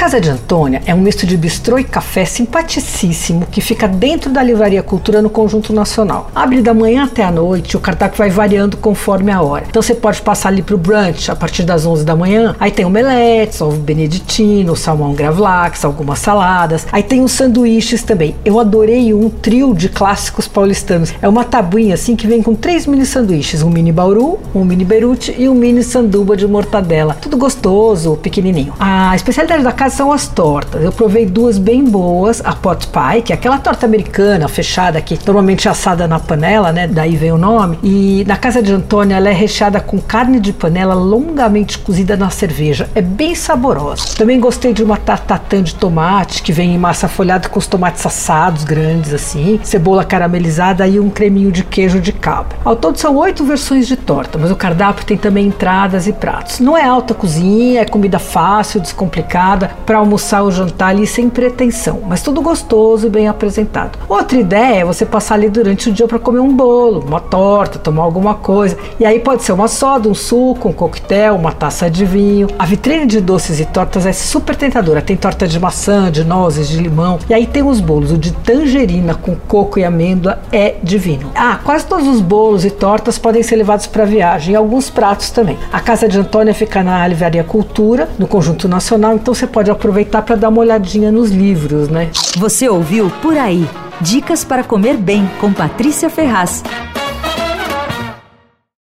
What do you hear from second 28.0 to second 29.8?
pequenininho. A especialidade da